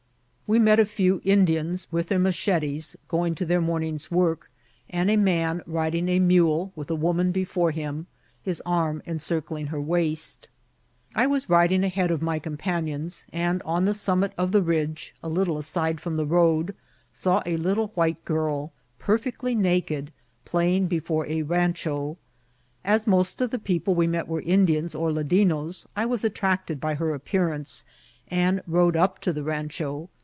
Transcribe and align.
We 0.53 0.59
met 0.59 0.81
a 0.81 0.85
few 0.85 1.21
Indians, 1.23 1.87
vnth 1.93 2.07
their 2.07 2.19
machetes, 2.19 2.97
going 3.07 3.35
to 3.35 3.45
their 3.45 3.61
morn 3.61 3.83
ing's 3.83 4.11
work, 4.11 4.51
and 4.89 5.09
a 5.09 5.15
man 5.15 5.61
riding 5.65 6.09
a 6.09 6.19
mule, 6.19 6.73
with 6.75 6.89
a 6.91 6.95
woman 6.95 7.31
before 7.31 7.71
him, 7.71 8.07
his 8.43 8.61
arm 8.65 9.01
encircling 9.07 9.67
her 9.67 9.79
waist. 9.79 10.49
I 11.15 11.25
was 11.25 11.47
riding 11.49 11.85
ahead 11.85 12.11
of 12.11 12.21
my 12.21 12.37
companions, 12.37 13.25
and 13.31 13.61
on 13.63 13.85
the 13.85 13.93
summit 13.93 14.33
of 14.37 14.51
the 14.51 14.61
ridge, 14.61 15.15
a 15.23 15.29
little 15.29 15.57
aside 15.57 16.01
from 16.01 16.17
the 16.17 16.25
road, 16.25 16.75
saw 17.13 17.41
a 17.45 17.55
little 17.55 17.87
white 17.95 18.25
girl, 18.25 18.73
perfectly 18.99 19.55
naked, 19.55 20.11
playing 20.43 20.87
before 20.87 21.25
a 21.27 21.39
Vol. 21.43 21.53
I.— 21.57 21.63
H 21.63 21.67
58 21.69 21.69
INCIDSNT8 21.69 21.69
OP 21.69 21.75
TRAVEL. 21.75 22.07
rancho. 22.17 22.17
As 22.83 23.07
most 23.07 23.39
of 23.39 23.51
the 23.51 23.57
people 23.59 23.95
we 23.95 24.07
met 24.07 24.27
were 24.27 24.41
Indians 24.41 24.93
or 24.95 25.13
Ladinos, 25.13 25.87
I 25.95 26.05
was 26.05 26.25
attracted 26.25 26.81
by 26.81 26.95
her 26.95 27.13
appearance, 27.13 27.85
and 28.27 28.61
rode 28.67 28.97
up 28.97 29.19
to 29.21 29.31
the 29.31 29.43
rancho. 29.43 30.09